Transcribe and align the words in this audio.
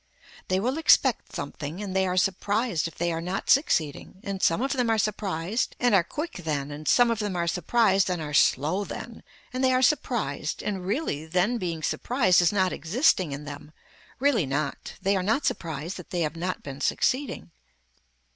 They 0.47 0.59
will 0.59 0.79
expect 0.79 1.35
something 1.35 1.79
and 1.79 1.95
they 1.95 2.07
are 2.07 2.17
surprised 2.17 2.87
if 2.87 2.95
they 2.95 3.11
are 3.13 3.21
not 3.21 3.51
succeeding 3.51 4.19
and 4.23 4.41
some 4.41 4.63
of 4.63 4.73
them 4.73 4.89
are 4.89 4.97
surprised 4.97 5.75
and 5.79 5.93
are 5.93 6.03
quick 6.03 6.37
then 6.37 6.71
and 6.71 6.87
some 6.87 7.11
of 7.11 7.19
them 7.19 7.35
are 7.35 7.45
surprised 7.45 8.09
and 8.09 8.19
are 8.19 8.33
slow 8.33 8.83
then 8.83 9.21
and 9.53 9.63
they 9.63 9.71
are 9.71 9.83
surprised 9.83 10.63
and 10.63 10.87
really 10.87 11.27
then 11.27 11.59
being 11.59 11.83
surprised 11.83 12.41
is 12.41 12.51
not 12.51 12.73
existing 12.73 13.31
in 13.31 13.43
them, 13.43 13.73
really 14.17 14.47
not, 14.47 14.93
they 15.03 15.15
are 15.15 15.21
not 15.21 15.45
surprised 15.45 15.97
that 15.97 16.09
they 16.09 16.21
have 16.21 16.35
not 16.35 16.63
been 16.63 16.81
succeeding. 16.81 17.51